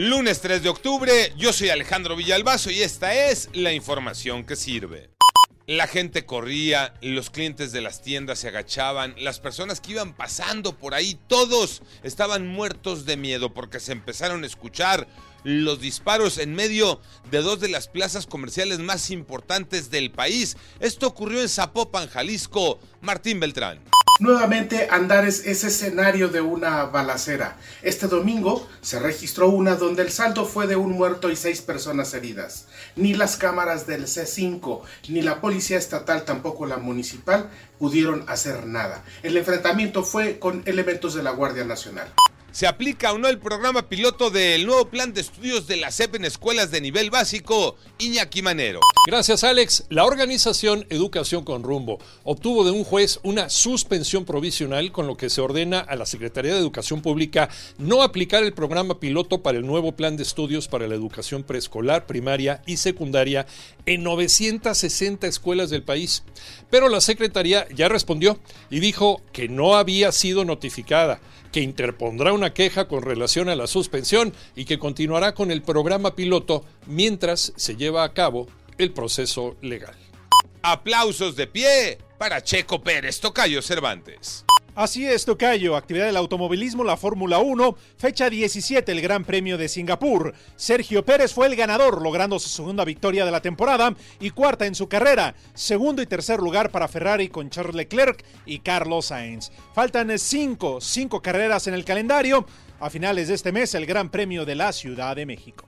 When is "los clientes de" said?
7.02-7.80